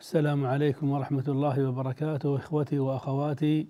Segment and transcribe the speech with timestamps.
[0.00, 3.66] السلام عليكم ورحمة الله وبركاته إخوتي وأخواتي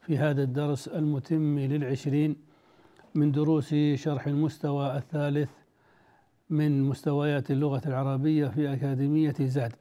[0.00, 2.36] في هذا الدرس المتم للعشرين
[3.14, 5.50] من دروس شرح المستوى الثالث
[6.50, 9.72] من مستويات اللغة العربية في أكاديمية زاد.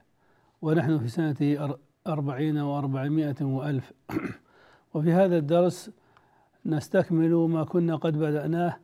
[0.62, 1.76] ونحن في سنة
[2.08, 3.94] أربعين وأربعمائة وألف.
[4.94, 5.92] وفي هذا الدرس
[6.66, 8.78] نستكمل ما كنا قد بدأناه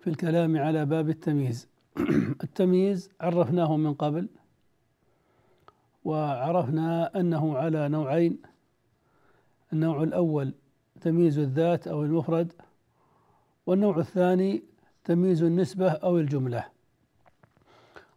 [0.00, 1.68] في الكلام على باب التمييز.
[2.44, 4.28] التمييز عرفناه من قبل
[6.04, 8.38] وعرفنا أنه على نوعين.
[9.72, 10.54] النوع الأول
[11.00, 12.52] تمييز الذات أو المفرد
[13.66, 14.62] والنوع الثاني
[15.04, 16.64] تمييز النسبة أو الجملة.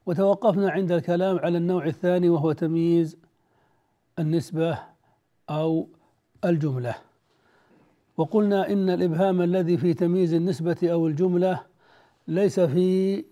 [0.06, 3.18] وتوقفنا عند الكلام على النوع الثاني وهو تمييز
[4.20, 4.80] النسبة
[5.50, 5.88] أو
[6.46, 6.96] الجملة.
[8.18, 11.66] وقلنا إن الإبهام الذي في تمييز النسبة أو الجملة
[12.28, 13.26] ليس في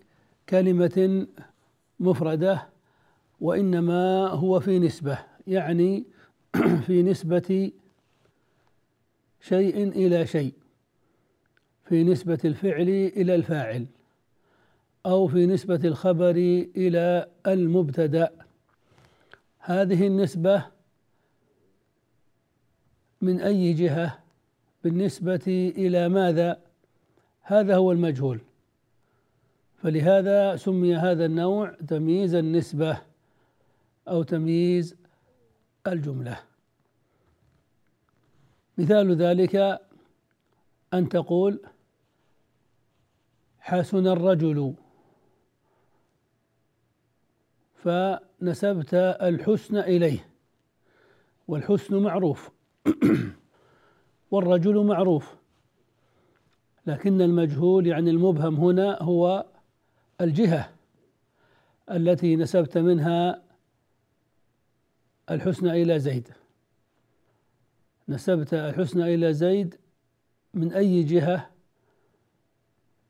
[0.49, 1.27] كلمة
[1.99, 2.72] مفردة
[3.41, 6.03] وإنما هو في نسبة يعني
[6.87, 7.71] في نسبة
[9.41, 10.53] شيء إلى شيء
[11.85, 13.85] في نسبة الفعل إلى الفاعل
[15.05, 16.35] أو في نسبة الخبر
[16.77, 18.31] إلى المبتدأ.
[19.59, 20.65] هذه النسبة
[23.21, 24.19] من أي جهة؟
[24.83, 26.61] بالنسبة إلى ماذا؟
[27.41, 28.39] هذا هو المجهول.
[29.83, 33.01] فلهذا سمي هذا النوع تمييز النسبة.
[34.07, 34.95] أو تمييز
[35.87, 36.39] الجملة.
[38.77, 39.79] مثال ذلك
[40.93, 41.59] أن تقول
[43.59, 44.73] حسن الرجل
[47.75, 50.29] فنسبت الحسن إليه
[51.47, 52.49] والحسن معروف
[54.31, 55.35] والرجل معروف.
[56.87, 59.45] لكن المجهول يعني المبهم هنا هو
[60.21, 60.69] الجهة
[61.91, 63.42] التي نسبت منها
[65.31, 66.29] الحسن إلى زيد.
[68.09, 69.75] نسبت الحسن إلى زيد
[70.53, 71.49] من أي جهة؟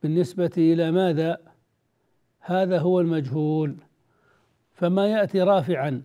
[0.03, 1.37] بالنسبة إلى ماذا؟
[2.39, 3.75] هذا هو المجهول.
[4.73, 6.03] فما يأتي رافعا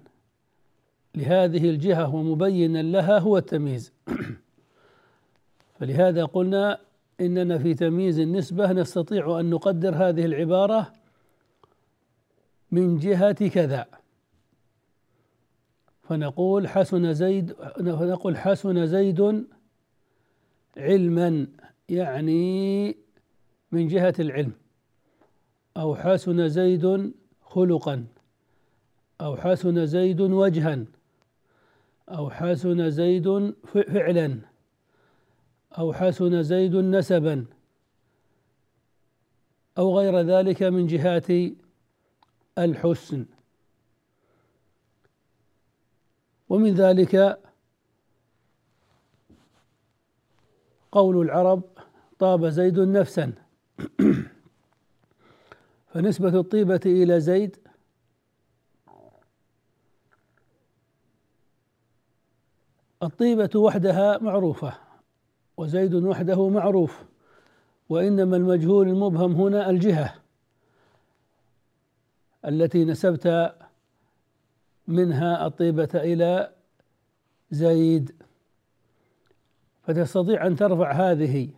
[1.14, 3.92] لهذه الجهة ومبينا لها هو التمييز.
[5.78, 6.80] فلهذا قلنا
[7.20, 10.92] إننا في تمييز النسبة نستطيع أن نقدر هذه العبارة
[12.70, 13.97] من جهة كذا.
[16.08, 19.44] فنقول حسن زيد فنقول حسن زيد
[20.76, 21.46] علما
[21.88, 22.96] يعني
[23.72, 24.52] من جهة العلم.
[25.76, 28.06] أو حسن زيد خلقا.
[29.20, 30.84] أو حسن زيد وجها.
[32.08, 34.38] أو حسن زيد فعلا.
[35.78, 37.46] أو حسن زيد نسبا.
[39.78, 41.26] أو غير ذلك من جهات
[42.58, 43.26] الحسن.
[46.48, 47.38] ومن ذلك
[50.92, 51.62] قول العرب
[52.18, 53.32] طاب زيد نفسا.
[55.92, 57.56] فنسبة الطيبة إلى زيد
[63.02, 64.74] الطيبة وحدها معروفة
[65.56, 67.04] وزيد وحده معروف
[67.88, 70.14] وإنما المجهول المبهم هنا الجهة
[72.44, 73.54] التي نسبت
[74.88, 76.52] منها الطيبة إلى
[77.50, 78.22] زيد
[79.82, 81.50] فتستطيع أن ترفع هذه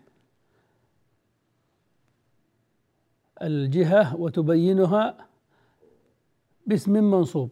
[3.43, 5.27] الجهة وتبينها
[6.67, 7.50] باسم منصوب.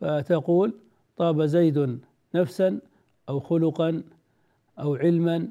[0.00, 0.74] فتقول
[1.16, 2.00] طاب زيد
[2.34, 2.80] نفسا
[3.28, 4.02] أو خلقا
[4.78, 5.48] أو علما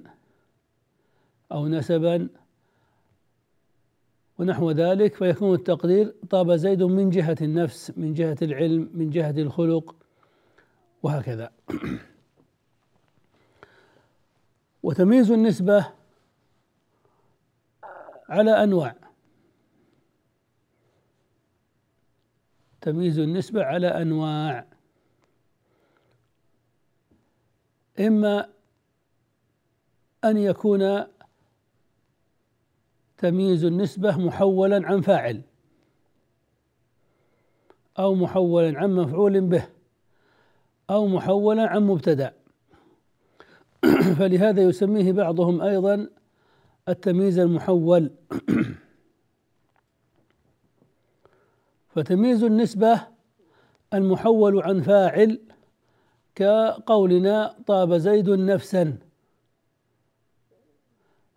[1.51, 2.29] أو نسبا
[4.39, 9.95] ونحو ذلك فيكون التقدير طاب زيد من جهة النفس من جهة العلم من جهة الخلق
[11.03, 11.51] وهكذا.
[14.83, 15.91] وتمييز النسبة
[18.29, 18.95] على أنواع.
[22.81, 24.65] تمييز النسبة على أنواع.
[27.99, 28.49] إما
[30.23, 31.05] أن يكون
[33.21, 35.41] تمييز النسبة محولا عن فاعل
[37.99, 39.67] أو محولا عن مفعول به
[40.89, 42.33] أو محولا عن مبتدأ.
[44.19, 46.07] فلهذا يسميه بعضهم أيضا
[46.89, 48.11] التمييز المحول.
[51.95, 53.07] فتمييز النسبة
[53.93, 55.41] المحول عن فاعل
[56.35, 58.97] كقولنا طاب زيد نفسا.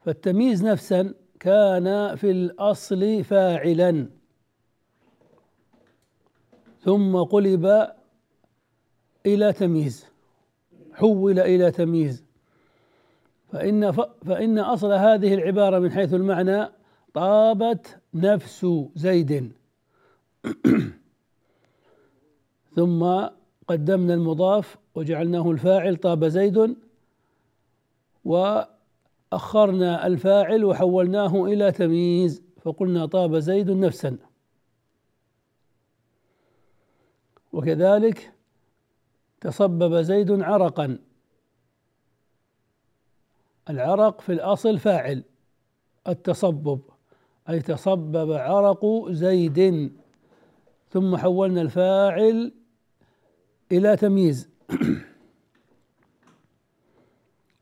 [0.05, 4.06] فالتمييز نفسا كان في الأصل فاعلا.
[6.81, 7.88] ثم قلب
[9.26, 10.06] إلى تمييز
[10.93, 12.25] حول إلى تمييز.
[13.52, 13.93] فإن
[14.26, 16.69] فإن أصل هذه العبارة من حيث المعنى
[17.14, 19.52] طابت نفس زيد.
[22.76, 23.26] ثم
[23.69, 26.76] قدمنا المضاف وجعلناه الفاعل طاب زيد
[29.35, 34.17] وأخرنا الفاعل وحولناه إلى تمييز فقلنا طاب زيد نفسا.
[37.53, 38.33] وكذلك
[39.41, 40.99] تصبب زيد عرقا.
[43.71, 45.25] العرق في الأصل فاعل
[46.09, 46.81] التصبب
[47.49, 49.93] أي تصبب عرق زيد.
[50.91, 52.53] ثم حولنا الفاعل
[53.73, 54.49] إلى تمييز.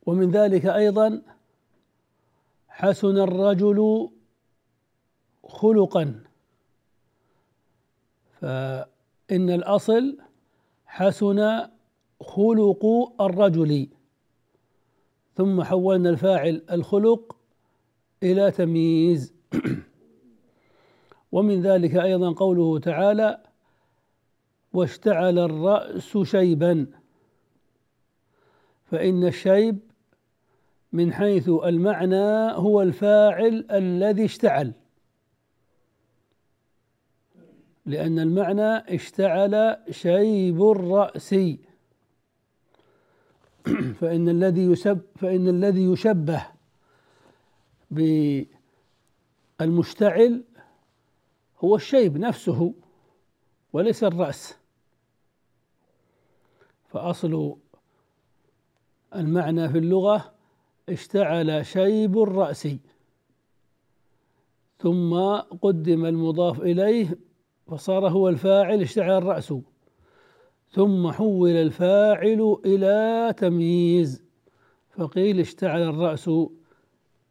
[0.07, 1.32] ومن ذلك أيضا
[2.83, 4.11] حسن الرجل
[5.45, 6.23] خلقا.
[8.41, 10.19] فإن الأصل
[10.87, 11.69] حسن
[12.21, 12.85] خلق
[13.21, 13.89] الرجل.
[15.35, 17.37] ثم حولنا الفاعل الخلق
[18.23, 19.35] إلى تمييز.
[21.33, 23.43] ومن ذلك أيضا قوله تعالى
[24.73, 26.87] واشتعل الرأس شيبا
[28.85, 29.92] فإن الشيب
[30.93, 34.73] من حيث المعنى هو الفاعل الذي اشتعل.
[37.87, 41.35] لأن المعنى اشتعل شيب الرأس.
[44.01, 46.47] فإن الذي يسب فإن الذي يشبه
[49.61, 50.45] بالمشتعل
[51.65, 52.75] هو الشيب نفسه
[53.73, 54.57] وليس الرأس.
[56.89, 57.57] فأصل
[59.15, 60.33] المعنى في اللغة
[60.89, 62.69] اشتعل شيب الرأس.
[64.79, 65.15] ثم
[65.63, 67.19] قدم المضاف إليه
[67.67, 69.55] فصار هو الفاعل اشتعل الرأس.
[70.71, 74.23] ثم حول الفاعل إلى تمييز
[74.91, 76.31] فقيل اشتعل الرأس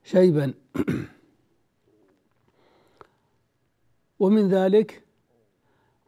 [0.03, 0.53] شيبا.
[4.19, 5.03] ومن ذلك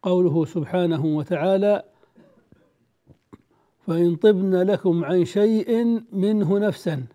[0.03, 1.83] قوله سبحانه وتعالى
[3.87, 7.05] فإن طبن لكم عن شيء منه نفسا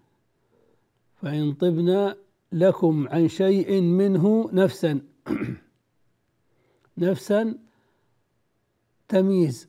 [1.23, 2.15] فإن طبن
[2.53, 5.00] لكم عن شيء منه نفسا.
[6.99, 7.59] نفسا
[9.09, 9.69] تمييز.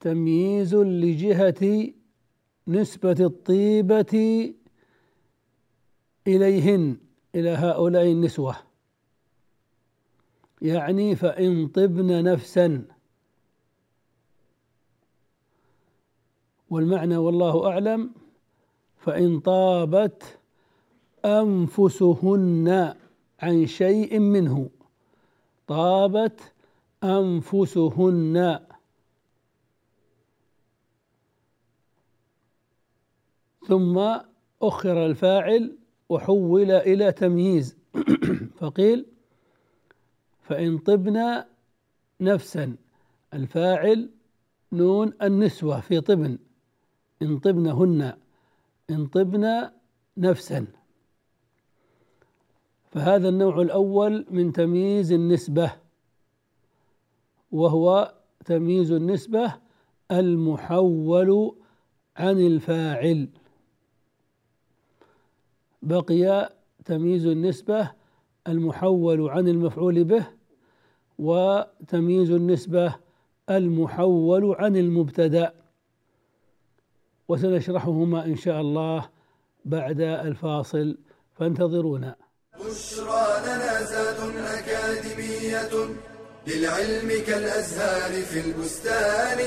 [0.00, 1.92] تمييز لجهة
[2.68, 4.14] نسبة الطيبة
[6.26, 6.96] إليهن
[7.34, 8.56] إلى هؤلاء النسوة.
[10.62, 12.84] يعني فإن طبن نفسا.
[16.70, 18.10] والمعنى والله أعلم.
[18.96, 20.38] فإن طابت
[21.26, 22.94] أنفسهن
[23.42, 24.70] عن شيء منه.
[25.66, 26.52] طابت
[27.04, 28.60] أنفسهن.
[33.66, 33.98] ثم
[34.62, 35.76] أخر الفاعل
[36.08, 37.76] وحول إلى تمييز.
[38.60, 39.06] فقيل
[40.42, 41.42] فإن طبن
[42.20, 42.76] نفسا.
[43.34, 44.10] الفاعل
[44.72, 46.38] نون النسوة في طبن.
[47.22, 48.16] إن طبنهن.
[48.90, 49.70] إن طبن
[50.16, 50.66] نفسا.
[52.96, 55.72] فهذا النوع الأول من تمييز النسبة
[57.52, 59.54] وهو تمييز النسبة
[60.10, 61.56] المحول
[62.16, 63.28] عن الفاعل.
[65.82, 66.52] بقي
[66.84, 67.92] تمييز النسبة
[68.48, 70.26] المحول عن المفعول به
[71.18, 72.96] وتمييز النسبة
[73.50, 75.54] المحول عن المبتدأ.
[77.28, 79.08] وسنشرحهما إن شاء الله
[79.64, 80.98] بعد الفاصل
[81.32, 82.25] فانتظرونا.
[82.60, 85.70] بشرى لنا زاد أكاديمية
[86.46, 89.40] للعلم كالأزهار في البستان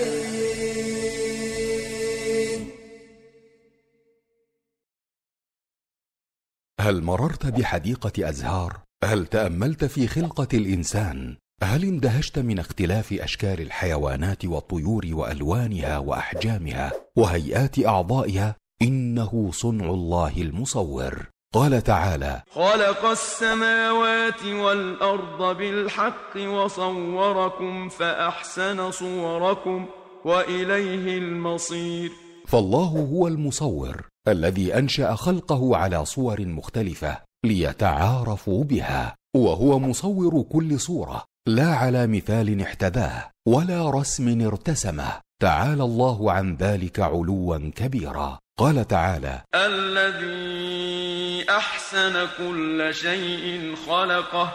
[6.80, 14.46] هل مررت بحديقة أزهار؟ هل تأملت في خلقة الإنسان؟ هل اندهشت من اختلاف أشكال الحيوانات
[14.46, 26.38] والطيور وألوانها وأحجامها وهيئات أعضائها؟ إنه صنع الله المصور قال تعالى خلق السماوات والأرض بالحق
[26.38, 29.86] وصوركم فأحسن صوركم
[30.26, 32.12] وإليه المصير.
[32.48, 41.24] فالله هو المصور الذي أنشأ خلقه على صور مختلفة ليتعارفوا بها وهو مصور كل صورة
[41.48, 45.12] لا على مثال احتذاه ولا رسم ارتسمه.
[45.42, 48.40] تعالى الله عن ذلك علوا كبيرا.
[48.60, 54.54] قال تعالى الذي أحسن كل شيء خلقه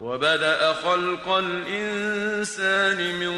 [0.00, 3.32] وبدأ خلق الإنسان من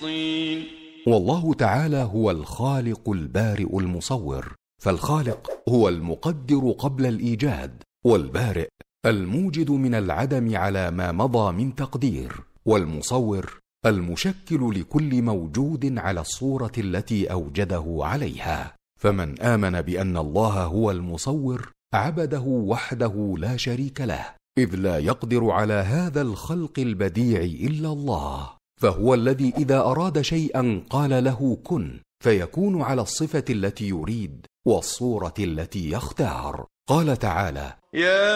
[0.00, 0.66] طين.
[1.06, 8.68] والله تعالى هو الخالق البارئ المصور فالخالق هو المقدر قبل الإيجاد والبارئ
[9.06, 12.32] الموجد من العدم على ما مضى من تقدير
[12.66, 18.77] والمصور المشكل لكل موجود على الصورة التي أوجده عليها.
[18.98, 24.24] فمن آمن بأن الله هو المصور عبده وحده لا شريك له
[24.58, 28.50] إذ لا يقدر على هذا الخلق البديع إلا الله.
[28.80, 35.90] فهو الذي إذا أراد شيئا قال له كن فيكون على الصفة التي يريد والصورة التي
[35.90, 36.66] يختار.
[36.88, 38.28] قال تعالى يا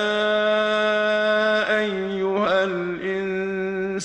[1.80, 4.02] أيها الإنسان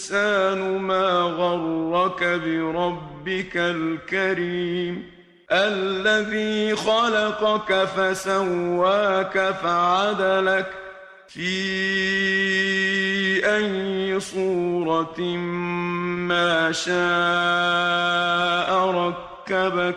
[0.78, 5.17] ما غرك بربك الكريم؟
[5.52, 10.70] الذي خلقك فسواك فعدلك
[11.28, 11.48] في
[13.56, 15.22] أي صورة
[16.28, 16.96] ما شاء
[18.90, 19.96] ركبك.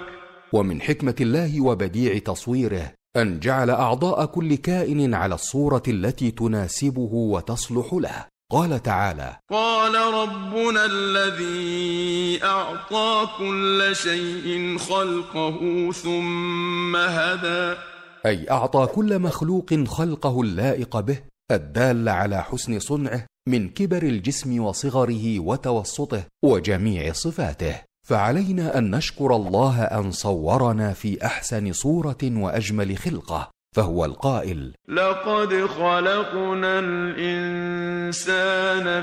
[0.52, 7.92] ومن حكمة الله وبديع تصويره أن جعل أعضاء كل كائن على الصورة التي تناسبه وتصلح
[7.92, 8.26] له.
[8.50, 17.78] قال تعالى قال ربنا الذي أعطى كل شيء خلقه ثم هدى.
[18.26, 21.19] أي أعطى كل مخلوق خلقه اللائق به
[21.50, 27.75] الدال على حسن صنعه من كبر الجسم وصغره وتوسطه وجميع صفاته.
[28.09, 33.50] فعلينا أن نشكر الله أن صورنا في أحسن صورة وأجمل خلقة.
[33.73, 34.75] فهو القائل.
[34.89, 38.25] لقد خلقنا الإنسان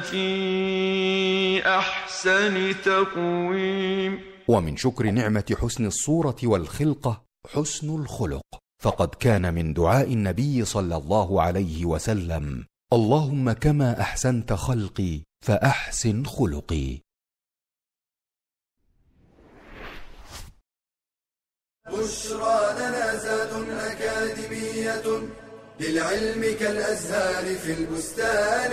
[0.01, 4.19] في أحسن تقويم.
[4.47, 8.41] ومن شكر نعمة حسن الصورة والخلقة حسن الخلق.
[8.83, 16.99] فقد كان من دعاء النبي صلى الله عليه وسلم اللهم كما أحسنت خلقي فأحسن خلقي.
[21.87, 22.66] بشرى
[25.79, 28.71] للعلم كالأزهار في البستان.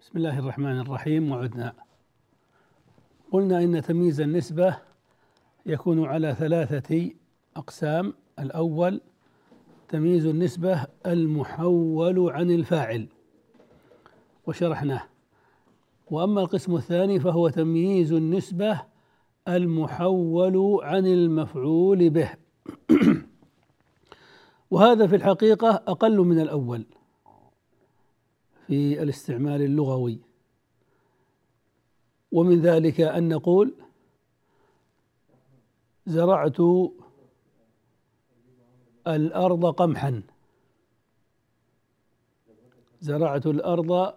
[0.00, 1.72] بسم الله الرحمن الرحيم وعدنا.
[3.32, 4.78] قلنا إن تمييز النسبة
[5.66, 7.10] يكون على ثلاثة
[7.56, 8.14] أقسام.
[8.38, 9.00] الأول
[9.88, 13.08] تمييز النسبة المحول عن الفاعل
[14.46, 15.02] وشرحناه.
[16.10, 18.80] وأما القسم الثاني فهو تمييز النسبة
[19.48, 22.43] المحول عن المفعول به.
[24.70, 26.86] وهذا في الحقيقة أقل من الأول
[28.66, 30.20] في الاستعمال اللغوي.
[32.32, 33.74] ومن ذلك أن نقول
[36.06, 36.60] زرعت
[39.06, 40.22] الأرض قمحا.
[43.00, 44.14] زرعت الأرض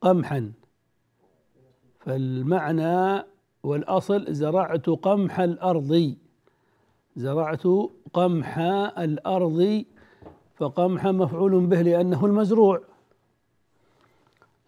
[0.00, 0.52] قمحا.
[2.00, 3.24] فالمعنى
[3.62, 6.16] والأصل زرعت قمح الأرض.
[7.16, 7.62] زرعت
[8.12, 8.58] قمح
[8.98, 9.84] الأرض
[10.56, 12.82] فقمح مفعول به لأنه المزروع.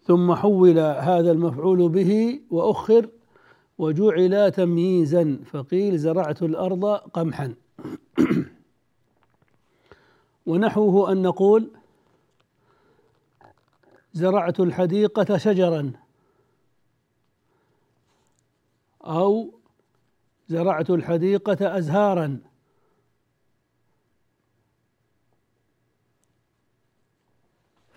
[0.03, 3.09] ثم حول هذا المفعول به وأخر
[3.77, 7.53] وجعل تمييزا فقيل زرعت الأرض قمحا.
[10.45, 11.71] ونحوه أن نقول
[14.13, 15.91] زرعت الحديقة شجرا.
[19.05, 19.51] أو
[20.47, 22.39] زرعت الحديقة أزهارا.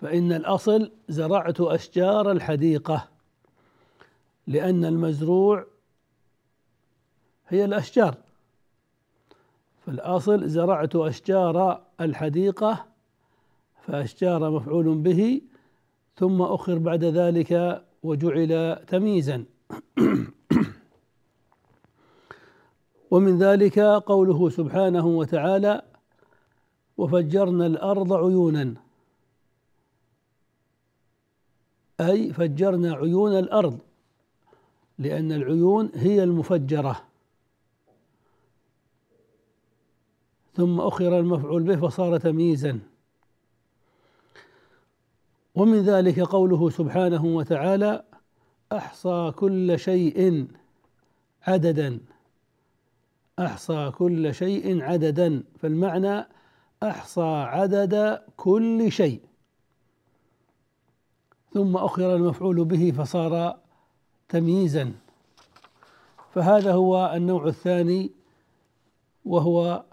[0.00, 3.08] فإن الأصل زرعت أشجار الحديقة
[4.46, 5.66] لأن المزروع
[7.48, 8.14] هي الأشجار.
[9.86, 12.86] فالأصل زرعت أشجار الحديقة
[13.86, 15.40] فأشجار مفعول به
[16.16, 19.44] ثم أخر بعد ذلك وجعل تمييزا.
[23.10, 25.82] ومن ذلك قوله سبحانه وتعالى
[26.96, 28.74] وفجرنا الأرض عيونا.
[32.00, 33.78] أي فجرنا عيون الأرض
[34.98, 37.04] لأن العيون هي المفجرة.
[40.54, 42.78] ثم أخر المفعول به فصار تمييزا.
[45.54, 48.04] ومن ذلك قوله سبحانه وتعالى
[48.72, 50.46] أحصى كل شيء
[51.46, 52.00] عددا.
[53.38, 56.26] أحصى كل شيء عددا فالمعنى
[56.83, 59.21] أحصى عدد كل شيء.
[61.52, 63.59] ثم أخر المفعول به فصار
[64.28, 64.92] تمييزا.
[66.35, 68.12] فهذا هو النوع الثاني
[69.25, 69.85] وهو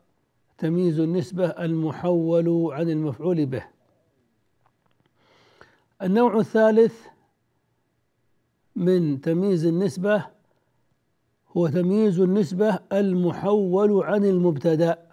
[0.57, 3.63] تمييز النسبة المحول عن المفعول به.
[6.01, 7.05] النوع الثالث
[8.75, 10.34] من تمييز النسبة
[11.57, 15.07] هو تمييز النسبة المحول عن المبتدأ.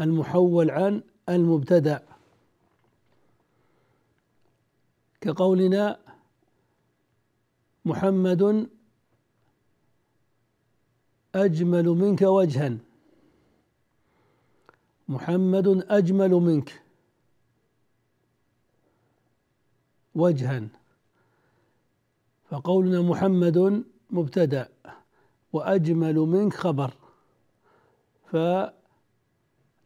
[0.00, 2.02] المحول عن المبتدأ.
[5.20, 5.98] كقولنا
[7.84, 8.68] محمد
[11.34, 12.78] أجمل منك وجها.
[15.08, 16.82] محمد أجمل منك
[20.14, 20.68] وجها.
[22.50, 24.68] فقولنا محمد مبتدأ
[25.52, 26.92] وأجمل منك خبر.
[28.26, 28.36] ف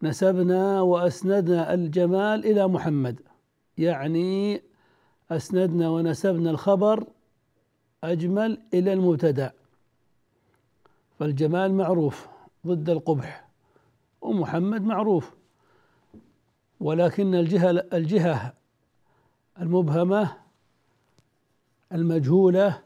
[0.01, 3.19] نسبنا وأسندنا الجمال إلى محمد.
[3.77, 4.61] يعني
[5.31, 7.07] أسندنا ونسبنا الخبر
[8.03, 9.53] أجمل إلى المبتدأ.
[11.19, 12.27] فالجمال معروف
[12.67, 13.47] ضد القبح
[14.21, 15.33] ومحمد معروف.
[16.79, 18.53] ولكن الجهة الجهة
[19.61, 20.37] المبهمة
[21.91, 22.81] المجهولة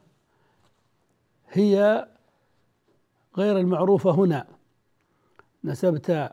[1.50, 2.08] هي
[3.38, 4.48] غير المعروفة هنا.
[5.64, 6.32] نسبت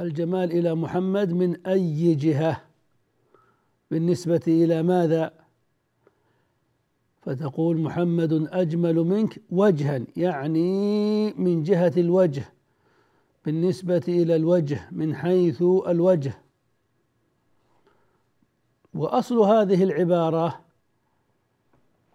[0.00, 2.62] الجمال إلى محمد من أي جهة؟
[3.90, 5.32] بالنسبة إلى ماذا؟
[7.22, 12.44] فتقول محمد أجمل منك وجها يعني من جهة الوجه.
[13.44, 16.32] بالنسبة إلى الوجه من حيث الوجه.
[18.94, 20.61] وأصل هذه العبارة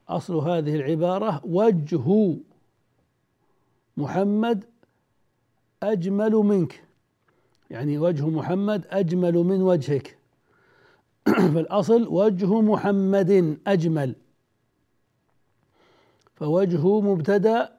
[0.09, 2.37] أصل هذه العبارة وجه
[3.97, 4.63] محمد
[5.83, 6.83] أجمل منك.
[7.69, 10.17] يعني وجه محمد أجمل من وجهك.
[11.53, 14.15] فالأصل وجه محمد أجمل.
[16.35, 17.77] فوجهه مبتدأ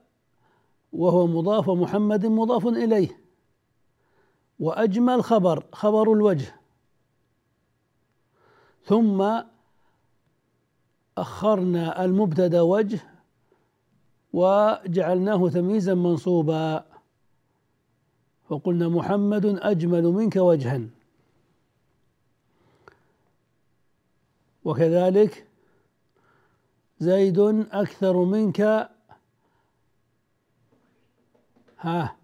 [0.92, 3.20] وهو مضاف محمد مضاف إليه.
[4.60, 6.54] وأجمل خبر خبر الوجه.
[8.84, 9.40] ثم
[11.20, 13.00] أخرنا المبتدأ وجه
[14.32, 16.84] وجعلناه تمييزا منصوبا.
[18.48, 20.80] فقلنا محمد أجمل منك وجها.
[24.64, 25.46] وكذلك
[27.00, 27.38] زيد
[27.72, 28.90] أكثر منك.
[31.78, 32.16] ها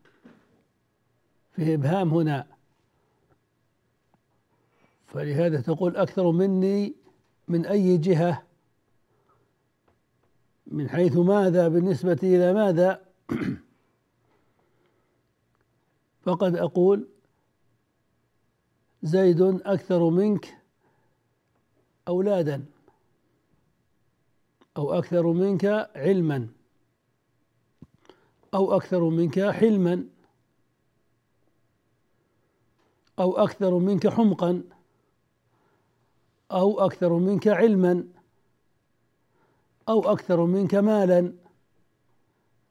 [1.56, 2.46] في إبهام هنا.
[5.06, 6.94] فلهذا تقول أكثر مني
[7.48, 8.42] من أي جهة؟
[10.74, 13.04] من حيث ماذا بالنسبة إلى ماذا؟
[16.24, 17.08] فقد أقول
[19.02, 20.56] زيد أكثر منك
[22.08, 22.64] أولادا
[24.76, 25.64] أو أكثر منك
[25.96, 26.48] علما
[28.54, 30.08] أو أكثر منك حلما
[33.18, 34.62] أو أكثر منك حمقا
[36.50, 38.13] أو أكثر منك علما
[39.88, 41.32] أو أكثر منك مالا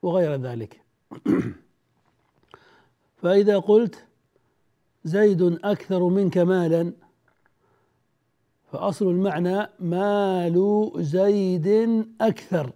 [0.02, 0.82] وغير ذلك.
[3.21, 4.06] فإذا قلت
[5.04, 6.93] زيد أكثر منك مالا
[8.71, 11.67] فأصل المعنى مال زيد
[12.21, 12.71] أكثر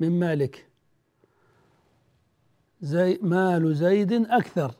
[0.00, 0.66] من مالك.
[2.80, 4.74] زي مال زيد أكثر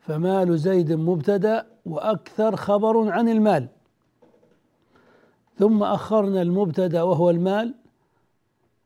[0.00, 3.68] فمال زيد مبتدأ وأكثر خبر عن المال.
[5.58, 7.74] ثم أخرنا المبتدأ وهو المال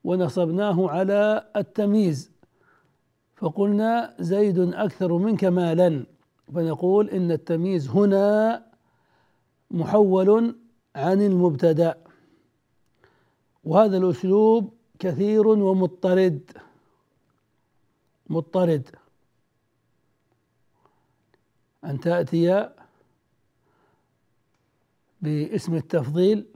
[0.04, 2.30] ونصبناه على التمييز.
[3.36, 6.06] فقلنا زيد أكثر منك مالا.
[6.54, 8.66] فنقول إن التمييز هنا
[9.70, 10.56] محول
[10.96, 12.04] عن المبتدأ.
[13.64, 16.50] وهذا الأسلوب كثير ومضطرد.
[18.30, 18.88] مضطرد.
[21.84, 22.70] أن تأتي
[25.22, 26.46] باسم التفضيل.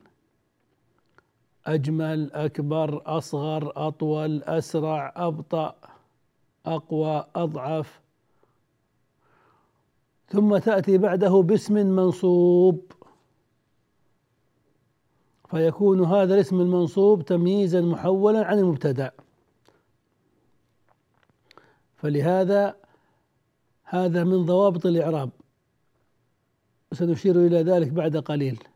[1.66, 5.77] أجمل أكبر أصغر أطول أسرع أبطأ
[6.66, 8.00] أقوى أضعف.
[10.29, 12.92] ثم تأتي بعده باسم منصوب.
[15.50, 19.12] فيكون هذا الاسم المنصوب تمييزا محولا عن المبتدأ.
[21.96, 22.77] فلهذا
[23.85, 25.31] هذا من ضوابط الإعراب.
[26.92, 28.74] سنشير إلى ذلك بعد قليل.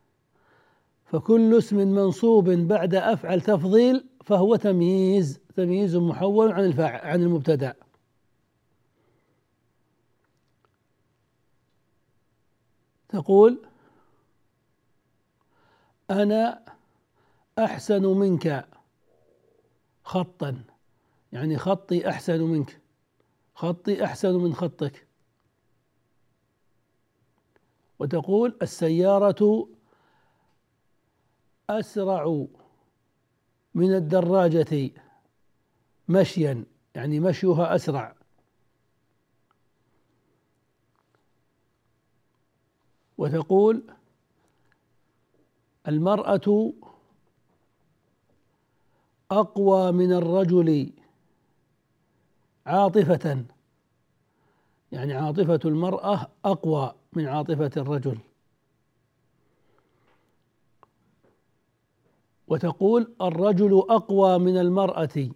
[1.12, 7.74] فكل اسم منصوب بعد أفعل تفضيل فهو تمييز تمييز محول عن الفاعل عن المبتدأ.
[13.08, 13.58] تقول
[16.10, 16.64] أنا
[17.58, 18.68] أحسن منك
[20.04, 20.62] خطا.
[21.32, 22.80] يعني خطي أحسن منك.
[23.54, 25.06] خطي أحسن من خطك.
[27.98, 29.68] وتقول السيارة
[31.70, 32.46] أسرع
[33.74, 34.90] من الدراجة
[36.08, 38.14] مشيا يعني مشيها أسرع.
[43.18, 43.82] وتقول
[45.88, 46.72] المرأة
[49.30, 50.92] أقوى من الرجل
[52.66, 53.44] عاطفة
[54.92, 58.18] يعني عاطفة المرأة أقوى من عاطفة الرجل.
[62.48, 65.28] وتقول الرجل أقوى من المرأة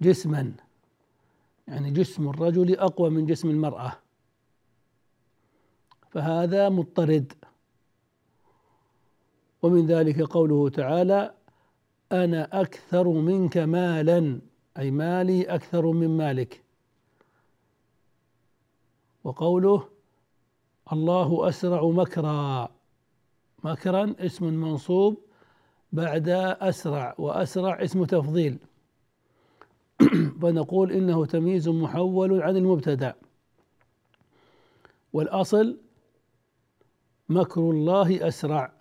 [0.00, 0.52] جسما.
[1.68, 3.92] يعني جسم الرجل أقوى من جسم المرأة.
[6.10, 7.32] فهذا مضطرد.
[9.62, 11.34] ومن ذلك قوله تعالى
[12.12, 14.40] أنا أكثر منك مالا.
[14.78, 16.64] أي مالي أكثر من مالك.
[19.24, 19.88] وقوله
[20.92, 22.77] الله أسرع مكرا.
[23.64, 25.28] مكرا اسم منصوب
[25.92, 26.28] بعد
[26.60, 28.58] أسرع وأسرع اسم تفضيل.
[30.42, 33.14] فنقول إنه تمييز محول عن المبتدأ.
[35.12, 35.80] والأصل
[37.28, 38.72] مكر الله أسرع.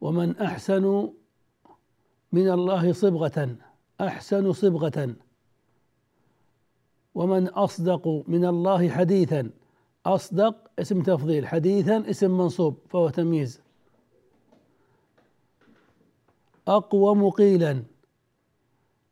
[0.00, 1.12] ومن أحسن
[2.32, 3.56] من الله صبغة
[4.00, 5.16] أحسن صبغة.
[7.14, 9.50] ومن أصدق من الله حديثا.
[10.06, 13.60] أصدق اسم تفضيل حديثا اسم منصوب فهو تمييز.
[16.68, 17.82] أقوم قيلا.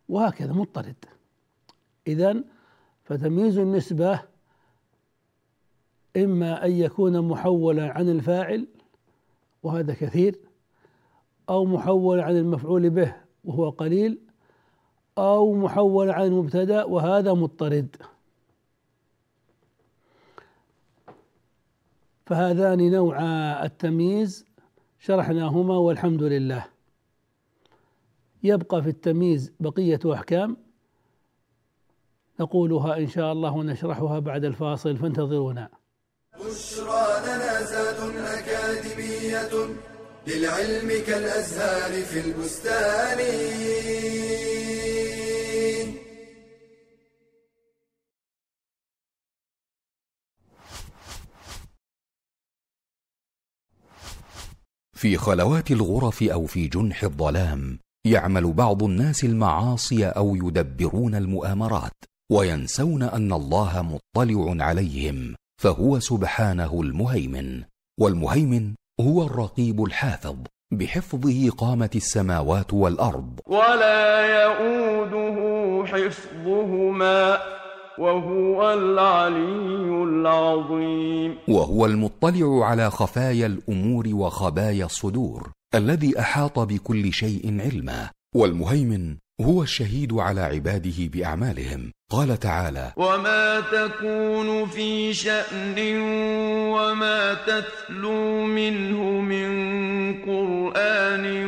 [0.09, 1.05] وهكذا مضطرد.
[2.07, 2.45] اذا
[3.05, 4.21] فتمييز النسبة
[6.17, 8.69] إما أن يكون محولا عن الفاعل
[9.63, 10.39] وهذا كثير
[11.49, 14.19] أو محول عن المفعول به وهو قليل
[15.19, 17.97] أو محول عن المبتدأ وهذا مضطرد.
[22.31, 24.45] فهذان نوعا التمييز
[24.99, 26.65] شرحناهما والحمد لله.
[28.43, 30.57] يبقى في التمييز بقية أحكام
[32.41, 35.69] نقولها إن شاء الله ونشرحها بعد الفاصل فانتظرونا
[36.35, 39.75] بشرى لنا زاد أكاديمية
[40.27, 43.19] للعلم كالأزهار في البستان.
[55.01, 61.93] في خلوات الغرف أو في جنح الظلام يعمل بعض الناس المعاصي أو يدبرون المؤامرات
[62.33, 63.83] وينسون أن الله
[64.17, 67.63] مطلع عليهم فهو سبحانه المهيمن
[68.01, 70.37] والمهيمن هو الرقيب الحافظ
[70.73, 73.41] بحفظه قامت السماوات والأرض.
[73.47, 75.37] ولا يئوده
[75.87, 77.39] حفظهما.
[78.01, 81.37] وهو العلي العظيم.
[81.49, 90.13] وهو المطلع على خفايا الأمور وخبايا الصدور الذي أحاط بكل شيء علما والمهيمن هو الشهيد
[90.13, 91.93] على عباده بأعمالهم.
[92.11, 95.79] قال تعالى وما تكون في شأن
[96.75, 99.51] وما تتلو منه من
[100.27, 101.45] قرآن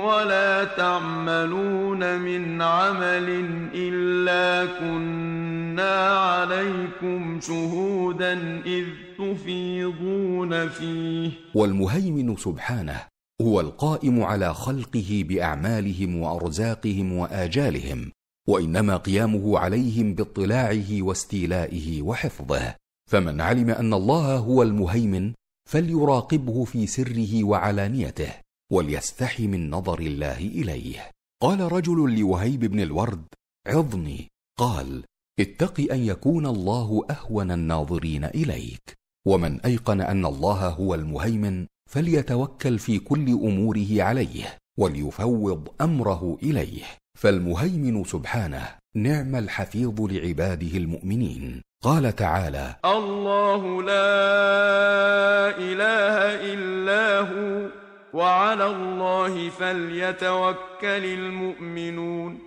[0.00, 3.28] ولا تعملون من عمل
[3.74, 8.84] إلا كنا عليكم شهودا إذ
[9.18, 11.30] تفيضون فيه.
[11.54, 13.00] والمهيمن سبحانه
[13.42, 18.12] هو القائم على خلقه بأعمالهم وأرزاقهم وآجالهم.
[18.48, 22.76] وإنما قيامه عليهم باطلاعه واستيلائه وحفظه.
[23.10, 25.32] فمن علم أن الله هو المهيمن
[25.70, 28.32] فليراقبه في سره وعلانيته
[28.72, 31.10] وليستحي من نظر الله إليه.
[31.42, 33.24] قال رجل لوهيب بن الورد
[33.66, 34.28] عظني.
[34.58, 35.04] قال
[35.40, 38.94] اتق أن يكون الله أهون الناظرين إليك.
[39.26, 46.84] ومن أيقن أن الله هو المهيمن فليتوكل في كل أموره عليه وليفوض أمره إليه.
[47.14, 51.62] فالمهيمن سبحانه نعم الحفيظ لعباده المؤمنين.
[51.82, 56.16] قال تعالى الله لا إله
[56.52, 57.68] إلا هو
[58.12, 62.38] وعلى الله فليتوكل المؤمنون.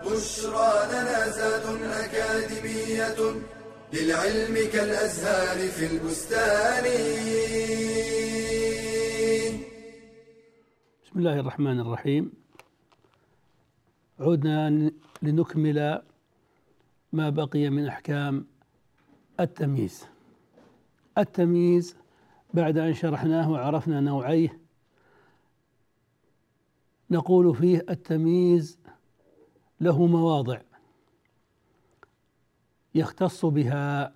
[0.00, 3.34] بشرى لنا زاد أكاديمية
[3.92, 6.84] للعلم كالأزهار في البستان.
[11.12, 12.32] بسم الله الرحمن الرحيم.
[14.20, 14.90] عدنا
[15.22, 16.02] لنكمل
[17.12, 18.46] ما بقي من أحكام
[19.40, 20.04] التمييز.
[21.18, 21.96] التمييز
[22.54, 24.60] بعد أن شرحناه وعرفنا نوعيه
[27.10, 28.78] نقول فيه التمييز
[29.80, 30.60] له مواضع
[32.94, 34.14] يختص بها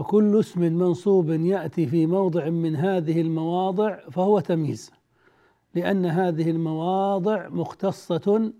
[0.00, 4.90] فكل اسم منصوب يأتي في موضع من هذه المواضع فهو تمييز
[5.74, 8.52] لأن هذه المواضع مختصة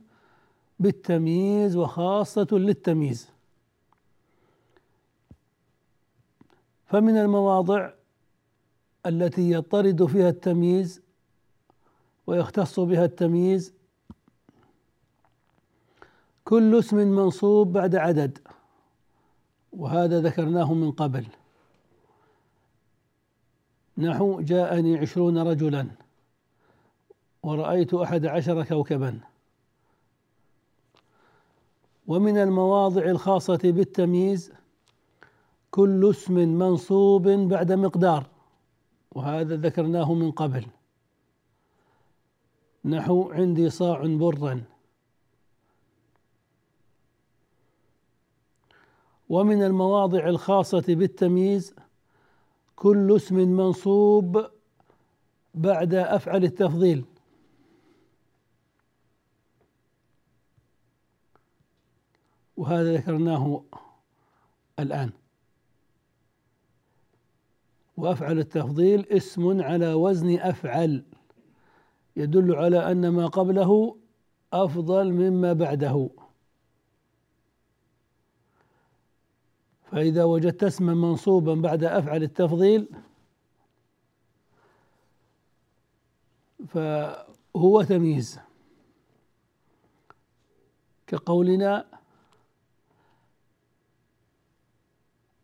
[0.80, 3.28] بالتمييز وخاصة للتمييز.
[6.86, 7.90] فمن المواضع
[9.06, 11.02] التي يطرد فيها التمييز
[12.26, 13.74] ويختص بها التمييز
[16.44, 18.38] كل اسم منصوب بعد عدد.
[19.72, 21.26] وهذا ذكرناه من قبل.
[23.98, 25.86] نحو جاءني عشرون رجلا
[27.42, 29.20] ورأيت أحد عشر كوكبا.
[32.06, 34.52] ومن المواضع الخاصة بالتمييز
[35.70, 38.26] كل اسم منصوب بعد مقدار
[39.12, 40.66] وهذا ذكرناه من قبل.
[42.84, 44.62] نحو عندي صاع برا.
[49.30, 51.74] ومن المواضع الخاصة بالتمييز
[52.76, 54.46] كل اسم منصوب
[55.54, 57.04] بعد أفعل التفضيل.
[62.56, 63.62] وهذا ذكرناه
[64.78, 65.10] الآن.
[67.96, 71.04] وأفعل التفضيل اسم على وزن أفعل
[72.16, 73.96] يدل على أن ما قبله
[74.52, 76.10] أفضل مما بعده.
[79.90, 82.88] فإذا وجدت اسما منصوبا بعد أفعل التفضيل
[86.68, 88.38] فهو تمييز.
[91.06, 91.86] كقولنا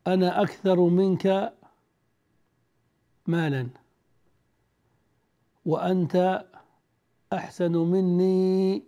[0.06, 1.52] أنا أكثر منك
[3.26, 3.68] مالا
[5.64, 6.46] وأنت
[7.32, 8.82] أحسن مني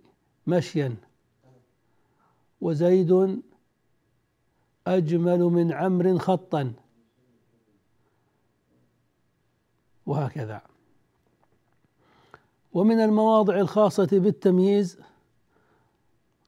[0.47, 0.97] مشيا
[2.61, 3.43] وزيد
[4.97, 6.73] أجمل من عمر خطا.
[10.07, 10.63] وهكذا.
[12.73, 14.99] ومن المواضع الخاصة بالتمييز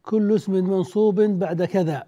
[0.02, 2.06] كل اسم منصوب بعد كذا.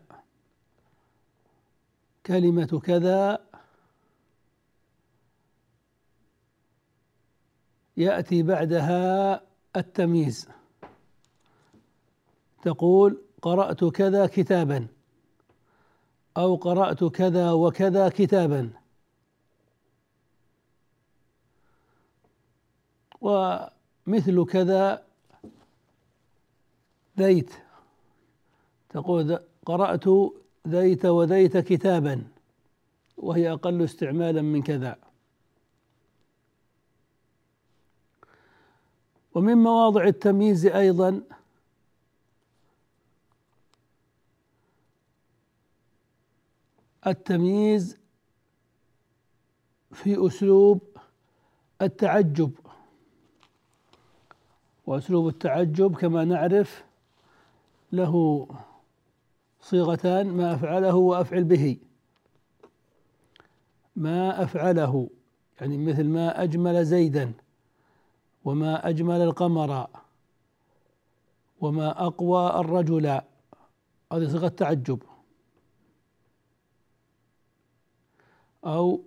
[2.26, 3.44] كلمة كذا
[7.96, 9.42] يأتي بعدها
[9.76, 10.48] التمييز.
[12.62, 14.86] تقول قرأت كذا كتابا.
[16.36, 18.70] أو قرأت كذا وكذا كتابا.
[23.20, 25.04] ومثل كذا
[27.18, 27.52] ذيت.
[28.90, 30.04] تقول قرأت
[30.68, 32.24] ذيت وذيت كتابا
[33.16, 34.96] وهي أقل استعمالا من كذا.
[39.34, 41.22] ومن مواضع التمييز أيضا
[47.06, 47.96] التمييز
[49.92, 50.80] في أسلوب
[51.82, 52.52] التعجب.
[54.86, 56.84] وأسلوب التعجب كما نعرف
[57.92, 58.46] له
[59.60, 61.76] صيغتان ما أفعله وأفعل به.
[63.96, 65.08] ما أفعله
[65.60, 67.32] يعني مثل ما أجمل زيدا
[68.44, 69.86] وما أجمل القمر
[71.60, 73.06] وما أقوى الرجل.
[74.12, 75.02] هذه صيغة تعجب
[78.64, 79.01] أو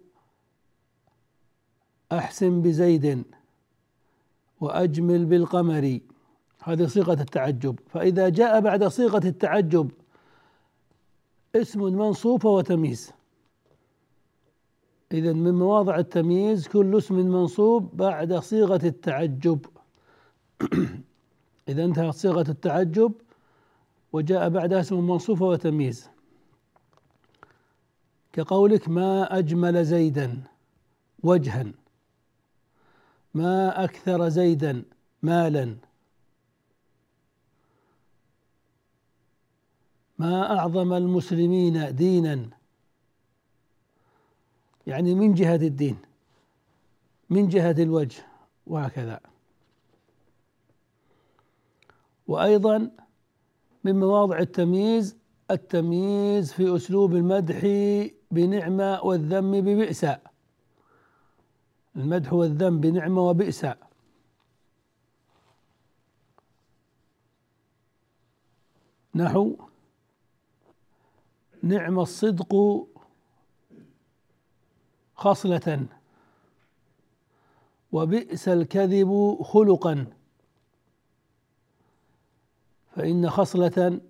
[2.11, 3.23] أحسن بزيد
[4.61, 5.99] وأجمل بالقمر.
[6.63, 7.79] هذه صيغة التعجب.
[7.87, 9.91] فإذا جاء بعد صيغة التعجب
[11.55, 13.11] اسم منصوب فهو تمييز.
[15.11, 19.65] إذا من مواضع التمييز كل اسم منصوب بعد صيغة التعجب.
[21.69, 23.13] إذا انتهت صيغة التعجب
[24.13, 26.14] وجاء بعدها اسم منصوب فهو تمييز.
[28.35, 30.43] كقولك ما أجمل زيدا
[31.23, 31.65] وجها.
[33.33, 34.83] ما أكثر زيدا
[35.23, 35.75] مالا.
[40.19, 42.49] ما أعظم المسلمين دينا.
[44.87, 45.97] يعني من جهة الدين؟
[47.29, 48.25] من جهة الوجه
[48.67, 49.19] وهكذا.
[52.27, 52.91] وأيضا
[53.83, 55.15] من مواضع التمييز
[55.51, 57.61] التمييز في أسلوب المدح
[58.35, 60.05] بنعمة والذم ببئس.
[61.95, 63.65] المدح والذم بنعمة وبئس.
[69.15, 69.55] نحو
[71.63, 72.51] نعم الصدق
[75.15, 75.85] خصلة
[77.91, 79.95] وبئس الكذب خلقا.
[82.95, 84.01] فإن خصلة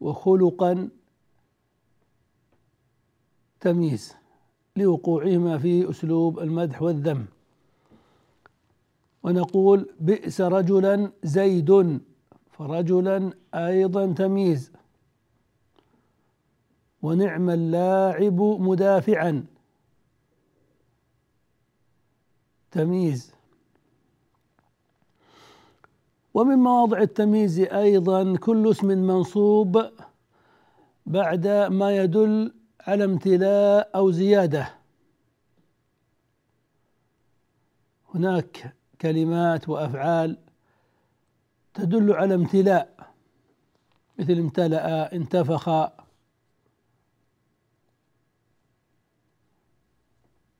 [0.00, 0.88] وخلقا
[3.60, 4.14] تمييز
[4.76, 7.26] لوقوعهما في أسلوب المدح والذم.
[9.22, 12.00] ونقول بئس رجلا زيد
[12.50, 14.72] فرجلا أيضا تمييز.
[17.02, 19.44] ونعم اللاعب مدافعا.
[22.70, 23.32] تمييز.
[26.34, 29.90] ومن مواضع التمييز أيضا كل اسم منصوب
[31.06, 32.52] بعد ما يدل
[32.86, 34.74] على امتلاء أو زيادة.
[38.14, 40.38] هناك كلمات وأفعال
[41.74, 43.12] تدل على امتلاء
[44.18, 45.68] مثل امتلأ انتفخ.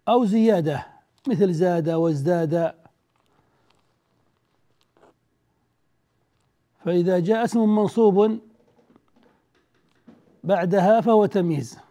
[0.09, 0.87] أو زيادة
[1.29, 2.75] مثل زاد وازداد.
[6.85, 8.41] فإذا جاء اسم منصوب
[10.45, 11.86] بعدها فهو تمييز.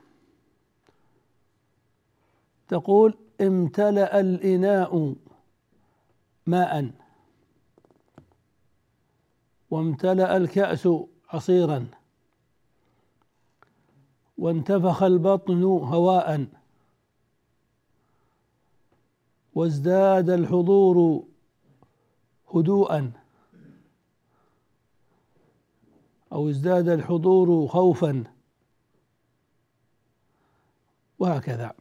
[2.68, 5.16] تقول امتلأ الإناء
[6.48, 6.92] ماء.
[9.72, 10.90] وامتلأ الكأس
[11.30, 11.88] عصيرا.
[14.38, 16.48] وانتفخ البطن هواء.
[19.56, 21.24] وازداد الحضور
[22.56, 23.12] هدوءا.
[26.34, 28.24] أو ازداد الحضور خوفا.
[31.20, 31.74] وهكذا.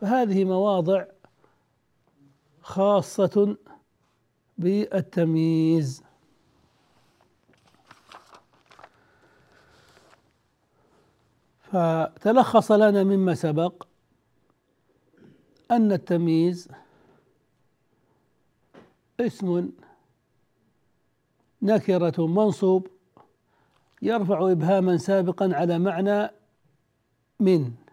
[0.00, 1.04] فهذه مواضع
[2.60, 3.56] خاصة
[4.58, 6.02] بالتمييز.
[11.60, 13.86] فتلخص لنا مما سبق
[15.70, 16.68] أن التمييز
[19.20, 19.70] اسم
[21.62, 22.88] نكرة منصوب
[24.02, 26.30] يرفع إبهاما سابقا على معنى
[27.40, 27.85] من.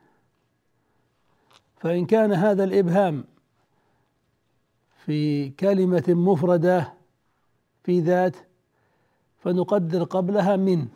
[1.83, 3.23] فإن كان هذا الإبهام
[5.05, 6.93] في كلمة مفردة
[7.83, 8.35] في ذات
[9.37, 10.87] فنقدر قبلها من.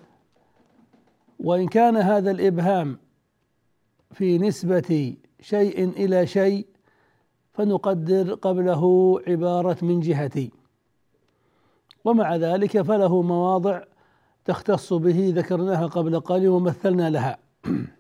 [1.39, 3.00] وإن كان هذا الإبهام
[4.12, 6.67] في نسبة شيء إلى شيء
[7.54, 10.52] فنقدر قبله عبارة من جهتي.
[12.06, 13.84] ومع ذلك فله مواضع
[14.45, 17.38] تختص به ذكرناها قبل قليل ومثلنا لها.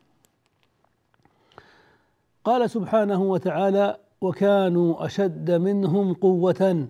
[2.47, 6.87] قال سبحانه وتعالى وكانوا أشد منهم قوة.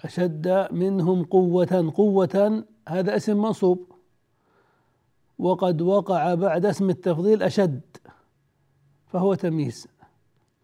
[0.00, 3.92] أشد منهم قوة قوة هذا اسم منصوب.
[5.38, 7.80] وقد وقع بعد اسم التفضيل أشد
[9.12, 9.88] فهو تمييز.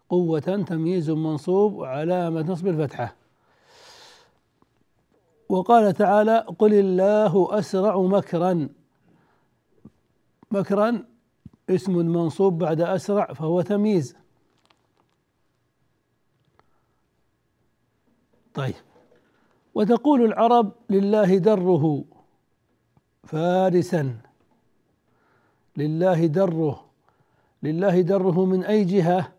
[0.09, 3.15] قوة تمييز منصوب وعلامة نصب الفتحة.
[5.49, 8.69] وقال تعالى قل الله أسرع مكرا.
[10.51, 11.10] مكرا
[11.69, 14.15] اسم منصوب بعد أسرع فهو تمييز.
[18.53, 18.75] طيب.
[19.75, 22.03] وتقول العرب لله دره
[23.23, 24.17] فارسا.
[25.77, 26.85] لله دره.
[27.63, 29.33] لله دره من أي جهة؟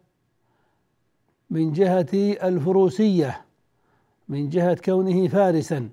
[1.51, 2.13] من جهة
[2.49, 3.45] الفروسية.
[4.29, 5.91] من جهة كونه فارسا.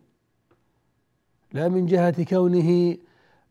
[1.54, 2.98] لا من جهة كونه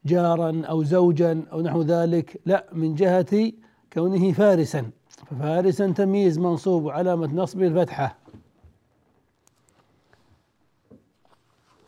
[0.05, 3.53] جارا أو زوجا أو نحو ذلك لا من جهة
[3.92, 4.90] كونه فارسا.
[5.30, 8.18] ففارسا تمييز منصوب وعلامة نصبه الفتحة.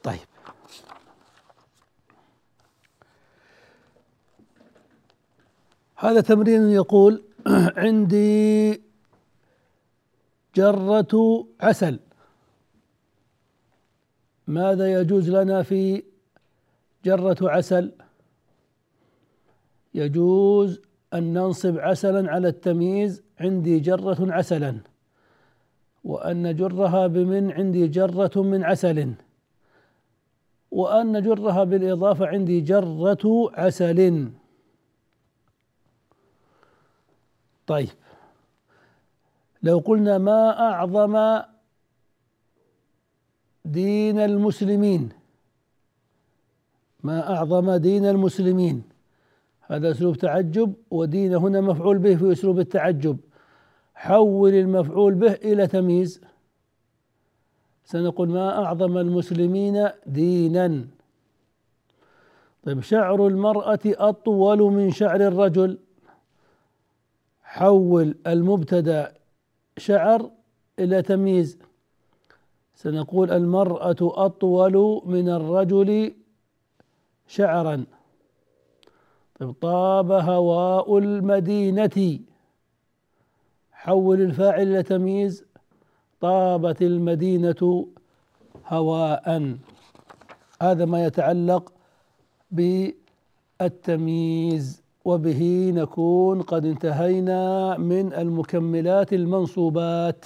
[0.02, 0.18] طيب.
[5.96, 7.22] هذا تمرين يقول
[7.76, 8.82] عندي
[10.56, 12.00] جرة عسل.
[14.46, 16.09] ماذا يجوز لنا في
[17.04, 17.92] جرة عسل.
[19.94, 20.80] يجوز
[21.14, 24.78] أن ننصب عسلا على التمييز عندي جرة عسلا
[26.04, 29.14] وأن نجرها بمن عندي جرة من عسل
[30.70, 34.30] وأن نجرها بالإضافة عندي جرة عسل.
[37.66, 37.88] طيب
[39.62, 41.42] لو قلنا ما أعظم
[43.64, 45.19] دين المسلمين؟
[47.02, 48.82] ما أعظم دين المسلمين.
[49.60, 53.16] هذا أسلوب تعجب ودين هنا مفعول به في أسلوب التعجب.
[53.94, 56.20] حول المفعول به إلى تمييز.
[57.84, 60.84] سنقول ما أعظم المسلمين دينا.
[62.62, 65.78] طيب شعر المرأة أطول من شعر الرجل.
[67.42, 69.12] حول المبتدأ
[69.78, 70.30] شعر
[70.78, 71.58] إلى تمييز.
[72.74, 76.14] سنقول المرأة أطول من الرجل
[77.30, 77.84] شعرا.
[79.40, 82.18] طيب طاب هواء المدينة.
[83.72, 85.44] حول الفاعل إلى تمييز.
[86.20, 87.86] طابت المدينة
[88.66, 89.56] هواء.
[90.62, 91.72] هذا ما يتعلق
[93.60, 100.24] بالتمييز وبه نكون قد انتهينا من المكملات المنصوبات.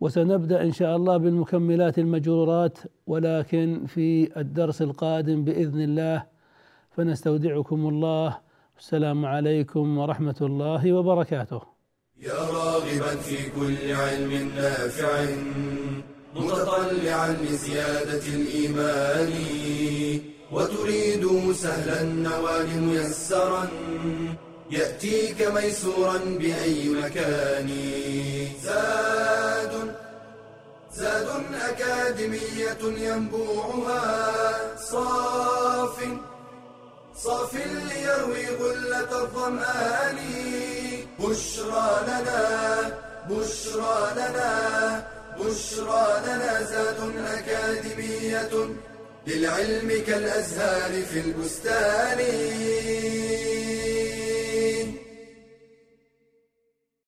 [0.00, 6.26] وسنبدأ إن شاء الله بالمكملات المجرورات ولكن في الدرس القادم بإذن الله
[6.90, 8.38] فنستودعكم الله.
[8.78, 11.62] السلام عليكم ورحمة الله وبركاته.
[12.22, 15.10] يا راغبا في كل علم نافع
[16.36, 19.32] متطلعا لزيادة الإيمان
[20.52, 23.68] وتريد سهلا النوال ميسرا
[24.70, 27.68] يأتيك ميسورا بأي مكان.
[28.62, 29.57] زاد
[30.94, 34.76] زاد أكاديمية ينبوعها.
[34.76, 35.96] صاف
[37.16, 40.18] صاف ليروي غلة الظمآن.
[41.18, 42.42] بشرى لنا
[43.30, 44.50] بشرى لنا
[45.38, 48.50] بشرى لنا زاد أكاديمية
[49.26, 52.18] للعلم كالأزهار في البستان.